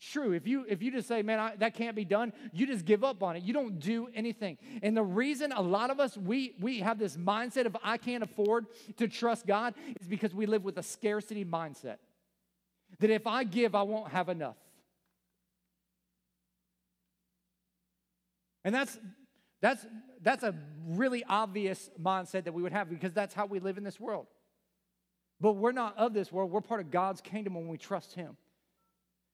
[0.00, 0.32] True.
[0.32, 3.02] If you if you just say, "Man, I, that can't be done," you just give
[3.02, 3.42] up on it.
[3.42, 4.56] You don't do anything.
[4.80, 8.22] And the reason a lot of us we we have this mindset of I can't
[8.22, 8.66] afford
[8.98, 11.96] to trust God is because we live with a scarcity mindset
[13.00, 14.56] that if I give, I won't have enough.
[18.64, 18.98] And that's,
[19.60, 19.86] that's,
[20.20, 20.54] that's a
[20.86, 24.26] really obvious mindset that we would have because that's how we live in this world.
[25.40, 28.36] But we're not of this world, we're part of God's kingdom when we trust Him.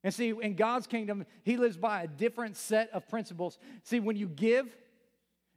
[0.02, 3.58] And see, in God's kingdom, He lives by a different set of principles.
[3.84, 4.76] See, when you give,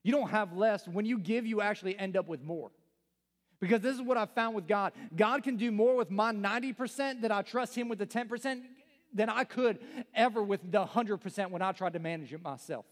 [0.03, 0.87] you don't have less.
[0.87, 2.71] When you give, you actually end up with more.
[3.59, 4.93] Because this is what I found with God.
[5.15, 8.61] God can do more with my 90% that I trust Him with the 10%
[9.13, 9.79] than I could
[10.13, 12.85] ever with the 100% when I tried to manage it myself.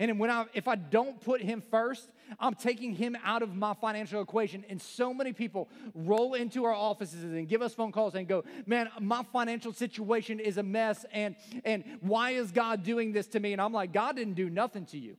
[0.00, 3.74] And when I, if I don't put him first, I'm taking him out of my
[3.74, 4.64] financial equation.
[4.68, 8.42] And so many people roll into our offices and give us phone calls and go,
[8.66, 13.40] "Man, my financial situation is a mess, and and why is God doing this to
[13.40, 15.16] me?" And I'm like, "God didn't do nothing to you.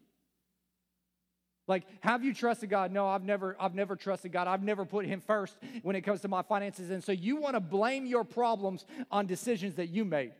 [1.67, 2.91] Like, have you trusted God?
[2.91, 4.47] No, I've never, I've never trusted God.
[4.47, 6.91] I've never put Him first when it comes to my finances.
[6.91, 10.33] And so you want to blame your problems on decisions that you made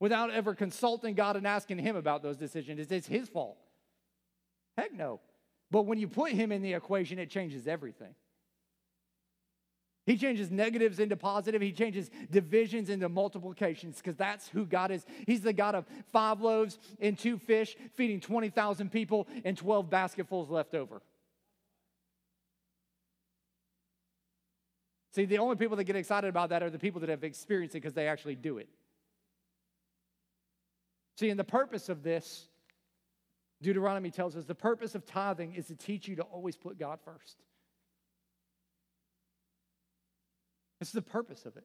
[0.00, 2.90] without ever consulting God and asking Him about those decisions.
[2.90, 3.56] It's His fault.
[4.76, 5.20] Heck no.
[5.70, 8.14] But when you put Him in the equation, it changes everything.
[10.04, 11.62] He changes negatives into positive.
[11.62, 15.06] He changes divisions into multiplications because that's who God is.
[15.26, 20.50] He's the God of five loaves and two fish, feeding 20,000 people and 12 basketfuls
[20.50, 21.02] left over.
[25.12, 27.76] See, the only people that get excited about that are the people that have experienced
[27.76, 28.68] it because they actually do it.
[31.18, 32.48] See, and the purpose of this,
[33.60, 36.98] Deuteronomy tells us the purpose of tithing is to teach you to always put God
[37.04, 37.36] first.
[40.82, 41.64] Is the purpose of it.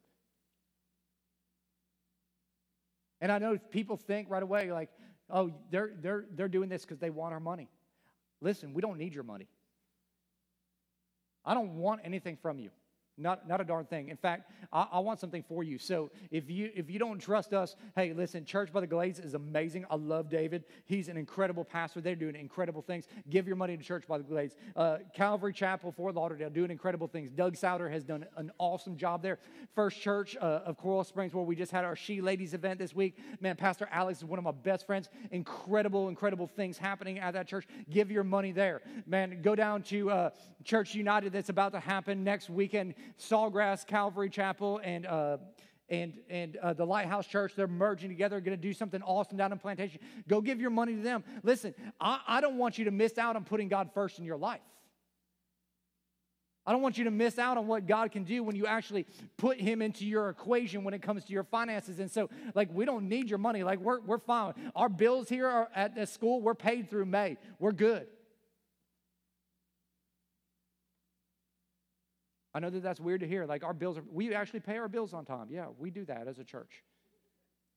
[3.19, 4.89] And I know people think right away, like,
[5.27, 7.67] oh, they're, they're, they're doing this because they want our money.
[8.41, 9.47] Listen, we don't need your money.
[11.43, 12.69] I don't want anything from you.
[13.17, 14.10] Not, not a darn thing.
[14.10, 15.80] In fact, I, I, want something for you.
[15.80, 19.34] So if you if you don't trust us, hey, listen, Church by the Glades is
[19.34, 19.86] amazing.
[19.89, 20.65] I love David.
[20.86, 21.99] He's an incredible pastor.
[21.99, 23.08] They're doing incredible things.
[23.30, 24.56] Give your money to Church by the Glades.
[24.75, 27.32] Uh, Calvary Chapel, Fort Lauderdale, doing incredible things.
[27.32, 29.39] Doug Sauder has done an awesome job there.
[29.73, 32.93] First Church uh, of Coral Springs, where we just had our She Ladies event this
[32.93, 33.17] week.
[33.41, 35.10] Man, Pastor Alex is one of my best friends.
[35.32, 37.65] Incredible, incredible things happening at that church.
[37.89, 38.82] Give your money there.
[39.08, 40.30] Man, go down to uh,
[40.63, 42.93] Church United that's about to happen next weekend.
[43.20, 45.38] Sawgrass Calvary Chapel and uh,
[45.89, 47.54] and and uh, the Lighthouse Church.
[47.56, 50.02] They're merging together, going to do something awesome down in Plantation.
[50.28, 51.24] Go give your money to them.
[51.43, 54.38] Listen, I, I don't want you to miss out on putting God first in your
[54.38, 54.62] life.
[56.67, 59.06] I don't want you to miss out on what God can do when you actually
[59.38, 62.00] put Him into your equation when it comes to your finances.
[62.00, 63.63] And so, like, we don't need your money.
[63.63, 64.54] Like, we're, we're fine.
[64.76, 67.38] Our bills here are at the school, we're paid through May.
[67.58, 68.08] We're good.
[72.58, 73.46] I know that that's weird to hear.
[73.46, 75.46] Like our bills are, we actually pay our bills on time.
[75.52, 76.84] Yeah, we do that as a church.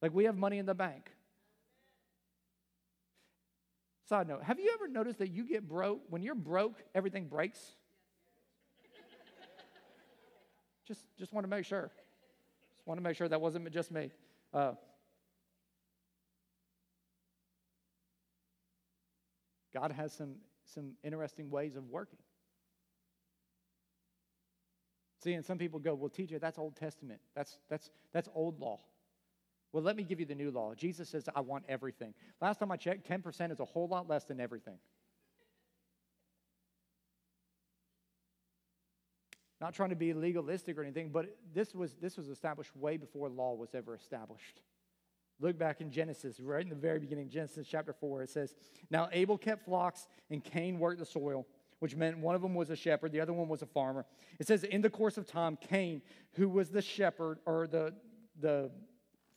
[0.01, 1.11] Like we have money in the bank.
[4.09, 6.01] Side note, have you ever noticed that you get broke?
[6.09, 7.61] When you're broke, everything breaks?
[10.89, 11.91] just, just want to make sure.
[12.75, 14.11] Just want to make sure that wasn't just me.
[14.55, 14.73] Uh,
[19.75, 22.19] God has some, some interesting ways of working.
[25.23, 27.21] See, and some people go, well, teacher, that's Old Testament.
[27.35, 28.81] That's, that's, that's old law.
[29.73, 30.75] Well, let me give you the new law.
[30.75, 32.15] Jesus says, I want everything.
[32.41, 34.79] Last time I checked, 10% is a whole lot less than everything.
[39.61, 43.29] Not trying to be legalistic or anything, but this was, this was established way before
[43.29, 44.63] law was ever established.
[45.39, 48.55] Look back in Genesis, right in the very beginning, Genesis chapter 4, it says,
[48.91, 51.47] Now Abel kept flocks, and Cain worked the soil
[51.81, 54.07] which meant one of them was a shepherd, the other one was a farmer.
[54.39, 56.01] It says, in the course of time, Cain,
[56.35, 57.93] who was the shepherd or the,
[58.41, 58.71] the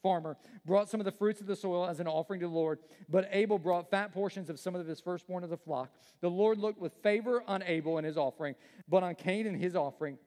[0.01, 2.79] farmer, brought some of the fruits of the soil as an offering to the Lord,
[3.09, 5.89] but Abel brought fat portions of some of his firstborn of the flock.
[6.21, 8.55] The Lord looked with favor on Abel and his offering,
[8.87, 10.17] but on Cain and his offering,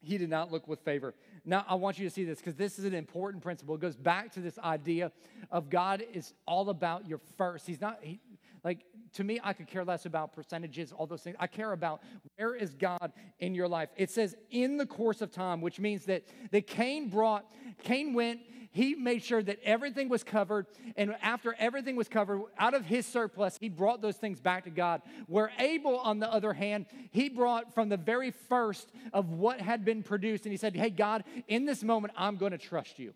[0.00, 1.14] he did not look with favor.
[1.44, 3.74] Now, I want you to see this because this is an important principle.
[3.74, 5.10] It goes back to this idea
[5.50, 7.66] of God is all about your first.
[7.66, 8.20] He's not, he,
[8.66, 11.36] like, to me, I could care less about percentages, all those things.
[11.38, 12.02] I care about
[12.34, 13.90] where is God in your life.
[13.96, 17.48] It says in the course of time, which means that, that Cain brought,
[17.84, 18.40] Cain went,
[18.72, 20.66] he made sure that everything was covered.
[20.96, 24.70] And after everything was covered, out of his surplus, he brought those things back to
[24.70, 25.00] God.
[25.28, 29.84] Where Abel, on the other hand, he brought from the very first of what had
[29.84, 30.44] been produced.
[30.44, 33.14] And he said, Hey, God, in this moment, I'm going to trust you.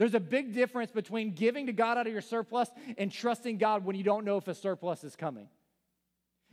[0.00, 3.84] There's a big difference between giving to God out of your surplus and trusting God
[3.84, 5.46] when you don't know if a surplus is coming.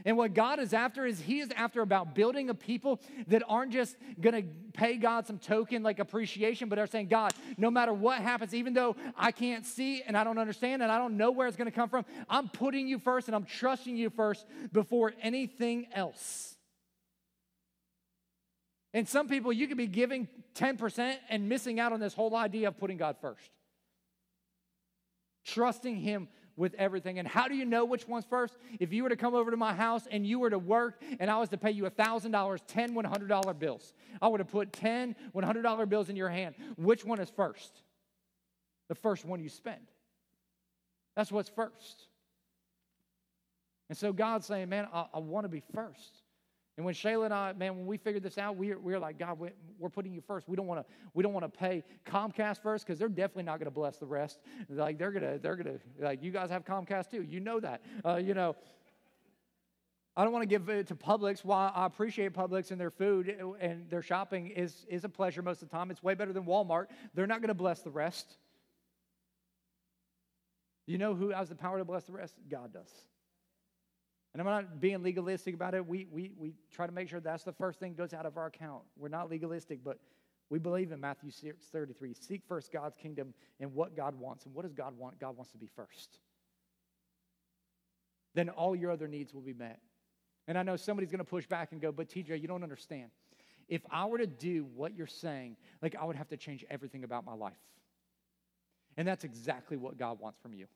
[0.03, 3.71] And what God is after is He is after about building a people that aren't
[3.71, 4.41] just gonna
[4.73, 8.73] pay God some token like appreciation, but are saying, God, no matter what happens, even
[8.73, 11.71] though I can't see and I don't understand and I don't know where it's gonna
[11.71, 16.56] come from, I'm putting you first and I'm trusting you first before anything else.
[18.93, 22.69] And some people, you could be giving 10% and missing out on this whole idea
[22.69, 23.52] of putting God first.
[25.45, 27.19] Trusting Him with everything.
[27.19, 28.58] And how do you know which one's first?
[28.80, 31.30] If you were to come over to my house and you were to work and
[31.30, 35.89] I was to pay you $1,000, 10 $100 bills, I would have put 10 $100
[35.89, 36.56] bills in your hand.
[36.76, 37.71] Which one is first?
[38.89, 39.91] The first one you spend.
[41.15, 42.08] That's what's first.
[43.89, 46.23] And so God's saying, man, I, I want to be first.
[46.77, 49.39] And when Shayla and I, man, when we figured this out, we we like, God,
[49.39, 49.49] we,
[49.83, 50.47] are putting you first.
[50.47, 53.57] We don't want to we don't want to pay Comcast first because they're definitely not
[53.57, 54.39] going to bless the rest.
[54.69, 57.23] Like they're gonna they're gonna like you guys have Comcast too.
[57.23, 57.81] You know that.
[58.05, 58.55] Uh, you know.
[60.15, 61.45] I don't want to give it to Publix.
[61.45, 65.61] While I appreciate Publix and their food and their shopping is, is a pleasure most
[65.61, 66.87] of the time, it's way better than Walmart.
[67.13, 68.35] They're not going to bless the rest.
[70.87, 72.33] You know who has the power to bless the rest?
[72.49, 72.89] God does.
[74.38, 75.83] And I'm not being legalistic about it.
[75.83, 78.46] We, we, we try to make sure that's the first thing goes out of our
[78.46, 78.83] account.
[78.96, 79.98] We're not legalistic, but
[80.52, 82.13] we believe in Matthew 6, 33.
[82.13, 84.46] Seek first God's kingdom and what God wants.
[84.46, 85.19] And what does God want?
[85.19, 86.19] God wants to be first.
[88.35, 89.79] Then all your other needs will be met.
[90.48, 93.10] And I know somebody's going to push back and go, but TJ, you don't understand.
[93.67, 97.04] If I were to do what you're saying, like I would have to change everything
[97.04, 97.58] about my life.
[98.98, 100.67] And that's exactly what God wants from you.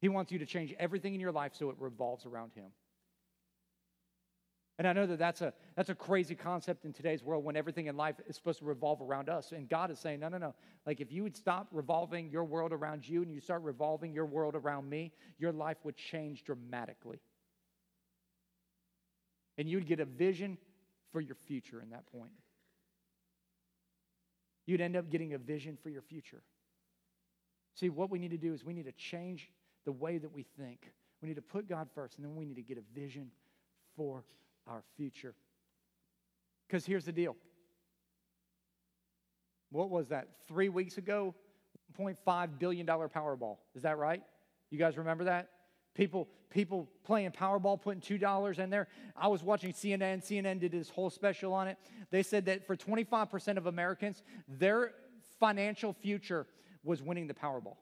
[0.00, 2.72] He wants you to change everything in your life so it revolves around Him.
[4.80, 7.84] And I know that that's a, that's a crazy concept in today's world when everything
[7.84, 9.52] in life is supposed to revolve around us.
[9.52, 10.54] And God is saying, no, no, no.
[10.86, 14.24] Like if you would stop revolving your world around you and you start revolving your
[14.24, 17.20] world around me, your life would change dramatically.
[19.58, 20.56] And you'd get a vision
[21.12, 22.32] for your future in that point.
[24.64, 26.40] You'd end up getting a vision for your future.
[27.74, 29.50] See, what we need to do is we need to change
[29.84, 30.92] the way that we think.
[31.22, 33.30] We need to put God first, and then we need to get a vision
[33.96, 34.24] for
[34.66, 35.34] our future.
[36.66, 37.36] Because here's the deal.
[39.70, 40.28] What was that?
[40.48, 41.34] Three weeks ago,
[41.98, 43.58] $1.5 billion Powerball.
[43.74, 44.22] Is that right?
[44.70, 45.50] You guys remember that?
[45.94, 48.88] People, people playing Powerball, putting $2 in there.
[49.16, 50.24] I was watching CNN.
[50.24, 51.76] CNN did this whole special on it.
[52.10, 54.92] They said that for 25% of Americans, their
[55.38, 56.46] financial future
[56.84, 57.76] was winning the Powerball.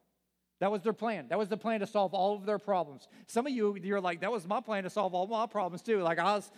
[0.60, 1.26] That was their plan.
[1.28, 3.06] That was the plan to solve all of their problems.
[3.28, 6.00] Some of you, you're like, that was my plan to solve all my problems too.
[6.02, 6.50] Like I was,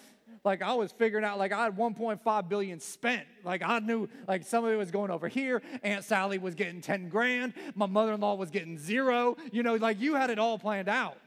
[0.43, 3.27] like I was figuring out, like I had 1.5 billion spent.
[3.45, 5.61] Like I knew, like some of it was going over here.
[5.83, 7.53] Aunt Sally was getting 10 grand.
[7.75, 9.37] My mother-in-law was getting zero.
[9.53, 11.19] You know, like you had it all planned out.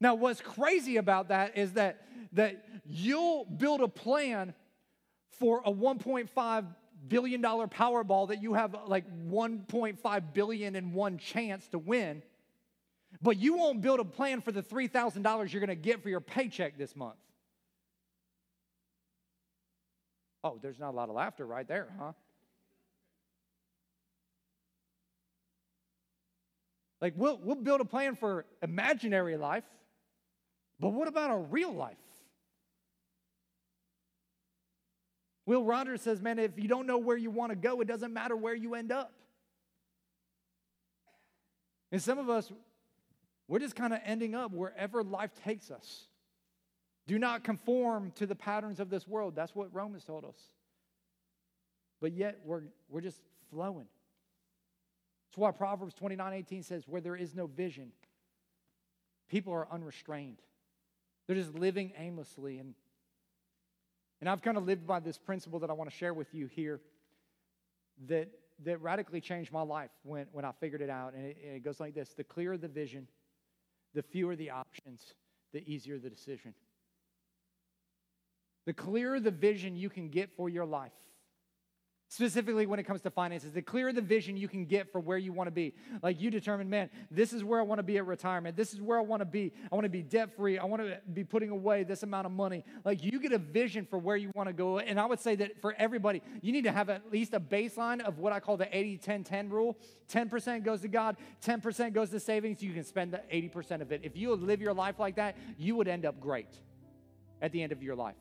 [0.00, 2.02] Now, what's crazy about that is that
[2.32, 4.54] that you'll build a plan
[5.38, 6.66] for a 1.5
[7.08, 12.22] billion dollar Powerball that you have like 1.5 billion in one chance to win,
[13.22, 16.20] but you won't build a plan for the $3,000 you're going to get for your
[16.20, 17.16] paycheck this month.
[20.42, 22.12] Oh, there's not a lot of laughter right there, huh?
[27.00, 29.64] Like, we'll, we'll build a plan for imaginary life,
[30.80, 31.96] but what about a real life?
[35.46, 38.12] Will Rogers says, man, if you don't know where you want to go, it doesn't
[38.12, 39.12] matter where you end up.
[41.92, 42.52] And some of us,
[43.46, 46.06] we're just kind of ending up wherever life takes us.
[47.06, 49.36] Do not conform to the patterns of this world.
[49.36, 50.36] That's what Romans told us.
[52.00, 53.20] But yet we're, we're just
[53.50, 53.86] flowing.
[55.28, 57.92] That's why Proverbs 29 18 says, Where there is no vision,
[59.30, 60.38] people are unrestrained.
[61.26, 62.58] They're just living aimlessly.
[62.58, 62.74] And
[64.20, 66.46] and I've kind of lived by this principle that I want to share with you
[66.46, 66.80] here
[68.08, 68.28] that,
[68.64, 71.14] that radically changed my life when, when I figured it out.
[71.14, 73.08] And it, and it goes like this the clearer the vision,
[73.94, 75.14] the fewer the options,
[75.52, 76.54] the easier the decision.
[78.64, 80.92] The clearer the vision you can get for your life,
[82.08, 85.18] specifically when it comes to finances the clearer the vision you can get for where
[85.18, 85.74] you want to be.
[86.02, 88.80] Like you determine man this is where i want to be at retirement this is
[88.80, 89.52] where i want to be.
[89.70, 92.32] I want to be debt free i want to be putting away this amount of
[92.32, 92.64] money.
[92.84, 95.34] Like you get a vision for where you want to go and i would say
[95.36, 98.56] that for everybody you need to have at least a baseline of what i call
[98.56, 99.76] the 80 10 10 rule.
[100.08, 102.62] 10% goes to god 10% goes to savings.
[102.62, 104.02] You can spend the 80% of it.
[104.04, 106.48] If you live your life like that you would end up great
[107.42, 108.14] at the end of your life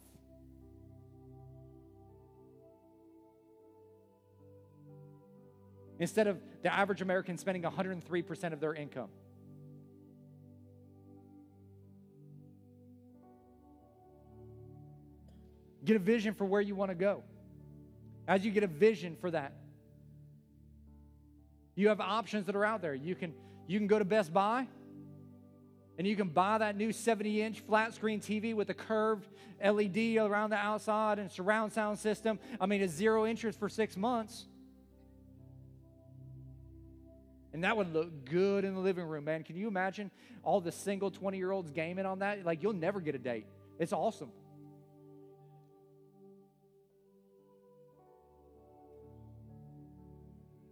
[6.00, 9.10] instead of the average American spending 103% of their income.
[15.84, 17.24] Get a vision for where you want to go.
[18.28, 19.54] As you get a vision for that,
[21.76, 22.96] you have options that are out there.
[22.96, 23.34] You can,
[23.68, 24.68] you can go to Best Buy
[25.98, 29.28] and you can buy that new 70 inch flat screen TV with a curved
[29.64, 32.40] LED around the outside and surround sound system.
[32.60, 34.46] I mean, it's zero interest for six months.
[37.56, 39.42] And that would look good in the living room, man.
[39.42, 40.12] Can you imagine
[40.44, 42.44] all the single 20 year olds gaming on that?
[42.44, 43.46] Like, you'll never get a date.
[43.80, 44.30] It's awesome.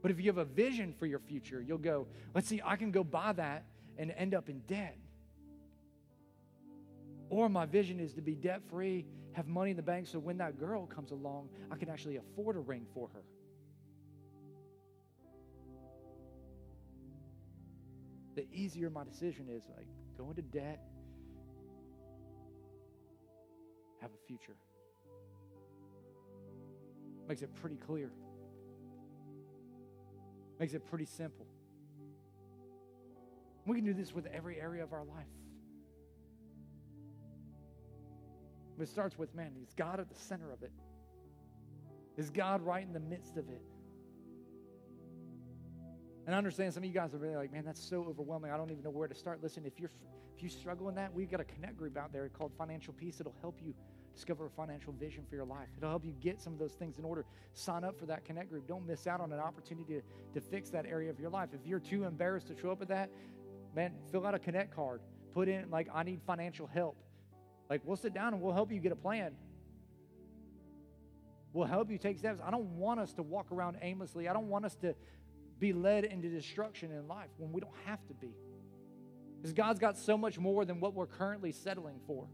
[0.01, 2.91] But if you have a vision for your future, you'll go, let's see, I can
[2.91, 3.63] go buy that
[3.97, 4.97] and end up in debt.
[7.29, 10.37] Or my vision is to be debt free, have money in the bank, so when
[10.39, 13.21] that girl comes along, I can actually afford a ring for her.
[18.35, 19.63] The easier my decision is.
[19.75, 20.81] Like, go into debt,
[24.01, 24.55] have a future.
[27.27, 28.11] Makes it pretty clear.
[30.59, 31.47] Makes it pretty simple.
[33.65, 35.25] We can do this with every area of our life.
[38.79, 40.71] It starts with man, He's God at the center of it.
[42.17, 43.61] Is God right in the midst of it?
[46.25, 48.51] And I understand some of you guys are really like, man, that's so overwhelming.
[48.51, 49.43] I don't even know where to start.
[49.43, 49.91] Listen, if you're
[50.35, 53.19] if you struggle in that, we've got a connect group out there called Financial Peace.
[53.19, 53.73] It'll help you
[54.15, 55.67] discover a financial vision for your life.
[55.77, 57.25] It'll help you get some of those things in order.
[57.53, 58.67] Sign up for that connect group.
[58.67, 60.01] Don't miss out on an opportunity to,
[60.33, 61.49] to fix that area of your life.
[61.53, 63.09] If you're too embarrassed to show up at that,
[63.75, 65.01] man, fill out a connect card.
[65.33, 66.97] Put in like I need financial help.
[67.69, 69.33] Like we'll sit down and we'll help you get a plan.
[71.53, 72.39] We'll help you take steps.
[72.43, 74.27] I don't want us to walk around aimlessly.
[74.27, 74.95] I don't want us to
[75.63, 78.35] be led into destruction in life when we don't have to be.
[79.37, 82.27] Because God's got so much more than what we're currently settling for.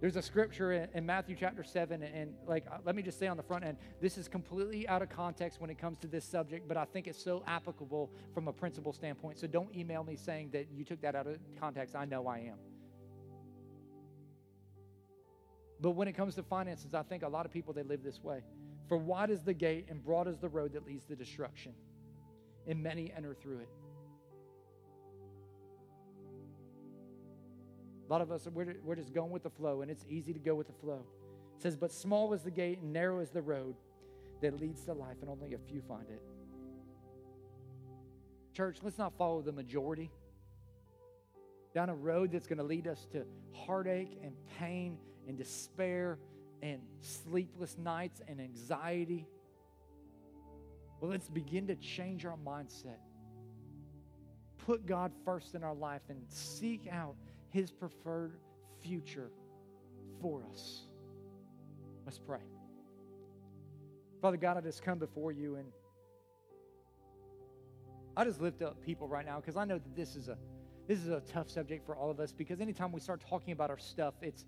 [0.00, 3.36] There's a scripture in, Matthew chapter 7, and like, uh, let me just say on
[3.36, 6.66] the front end, this is completely out of context when it comes to this subject,
[6.66, 9.38] but I think it's so applicable from a principle standpoint.
[9.38, 11.94] So don't email me saying that you took that out of context.
[11.94, 12.58] I know I am.
[15.80, 18.20] But when it comes to finances, I think a lot of people, they live this
[18.20, 18.42] way.
[18.88, 21.74] For wide is the gate and broad is the road that leads to destruction,
[22.66, 23.68] and many enter through it.
[28.08, 30.38] A lot of us, we're, we're just going with the flow, and it's easy to
[30.38, 31.04] go with the flow.
[31.56, 33.76] It says, But small is the gate and narrow is the road
[34.40, 36.22] that leads to life, and only a few find it.
[38.54, 40.10] Church, let's not follow the majority
[41.74, 44.96] down a road that's going to lead us to heartache and pain
[45.28, 46.18] and despair
[46.62, 49.26] and sleepless nights and anxiety.
[51.00, 52.98] Well, let's begin to change our mindset.
[54.58, 57.14] Put God first in our life and seek out
[57.50, 58.38] his preferred
[58.82, 59.30] future
[60.20, 60.82] for us.
[62.04, 62.40] Let's pray.
[64.20, 65.68] Father God, I just come before you and
[68.16, 70.36] I just lift up people right now because I know that this is a
[70.88, 73.70] this is a tough subject for all of us because anytime we start talking about
[73.70, 74.46] our stuff, it's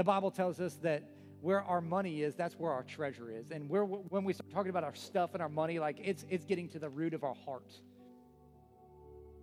[0.00, 1.02] the Bible tells us that
[1.42, 3.50] where our money is, that's where our treasure is.
[3.50, 6.70] And when we start talking about our stuff and our money, like it's, it's getting
[6.70, 7.70] to the root of our heart.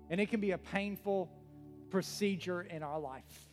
[0.09, 1.29] And it can be a painful
[1.91, 3.47] procedure in our life.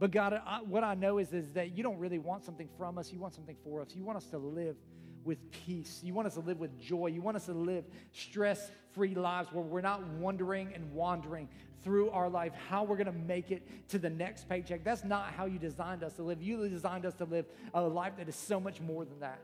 [0.00, 2.98] But God, I, what I know is, is that you don't really want something from
[2.98, 3.12] us.
[3.12, 3.90] You want something for us.
[3.94, 4.74] You want us to live
[5.22, 6.00] with peace.
[6.02, 7.06] You want us to live with joy.
[7.06, 11.48] You want us to live stress free lives where we're not wondering and wandering
[11.84, 14.82] through our life how we're going to make it to the next paycheck.
[14.82, 16.42] That's not how you designed us to live.
[16.42, 19.38] You designed us to live a life that is so much more than that.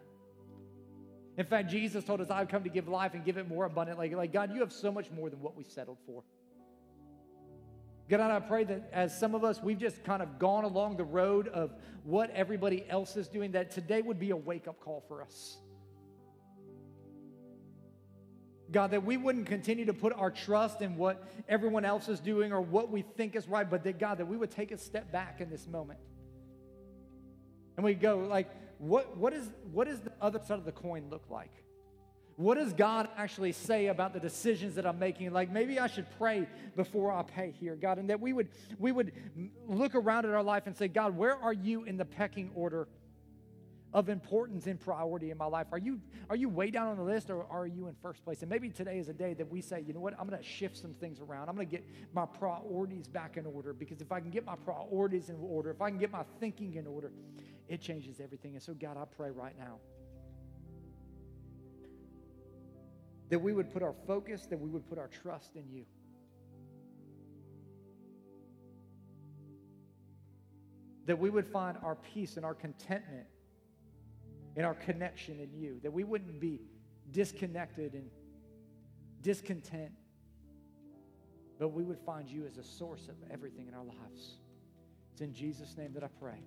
[1.36, 4.14] In fact, Jesus told us, I've come to give life and give it more abundantly.
[4.14, 6.24] Like, God, you have so much more than what we settled for.
[8.08, 11.04] God, I pray that as some of us, we've just kind of gone along the
[11.04, 11.72] road of
[12.04, 15.58] what everybody else is doing, that today would be a wake up call for us.
[18.72, 22.52] God, that we wouldn't continue to put our trust in what everyone else is doing
[22.52, 25.12] or what we think is right, but that God, that we would take a step
[25.12, 26.00] back in this moment.
[27.76, 31.08] And we go, like, what, what, is, what does the other side of the coin
[31.10, 31.50] look like?
[32.36, 35.32] What does God actually say about the decisions that I'm making?
[35.32, 38.48] Like maybe I should pray before I pay here, God, and that we would
[38.78, 39.12] we would
[39.68, 42.88] look around at our life and say, God, where are you in the pecking order
[43.94, 45.66] of importance and priority in my life?
[45.72, 48.40] Are you, are you way down on the list or are you in first place?
[48.42, 50.48] And maybe today is a day that we say, you know what, I'm going to
[50.48, 51.48] shift some things around.
[51.48, 51.84] I'm going to get
[52.14, 55.82] my priorities back in order because if I can get my priorities in order, if
[55.82, 57.12] I can get my thinking in order,
[57.68, 58.54] it changes everything.
[58.54, 59.78] And so, God, I pray right now
[63.28, 65.84] that we would put our focus, that we would put our trust in you.
[71.06, 73.26] That we would find our peace and our contentment
[74.56, 76.60] in our connection in you, that we wouldn't be
[77.10, 78.10] disconnected and
[79.22, 79.92] discontent,
[81.58, 84.38] but we would find you as a source of everything in our lives.
[85.12, 86.40] It's in Jesus' name that I pray.